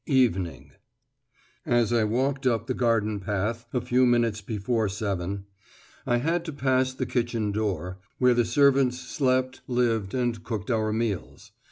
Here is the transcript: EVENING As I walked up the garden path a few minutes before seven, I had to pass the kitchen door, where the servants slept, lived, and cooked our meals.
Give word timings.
EVENING 0.07 0.71
As 1.63 1.93
I 1.93 2.05
walked 2.05 2.47
up 2.47 2.65
the 2.65 2.73
garden 2.73 3.19
path 3.19 3.67
a 3.71 3.79
few 3.79 4.03
minutes 4.07 4.41
before 4.41 4.89
seven, 4.89 5.45
I 6.07 6.17
had 6.17 6.43
to 6.45 6.51
pass 6.51 6.91
the 6.91 7.05
kitchen 7.05 7.51
door, 7.51 7.99
where 8.17 8.33
the 8.33 8.43
servants 8.43 8.99
slept, 8.99 9.61
lived, 9.67 10.15
and 10.15 10.43
cooked 10.43 10.71
our 10.71 10.91
meals. 10.91 11.51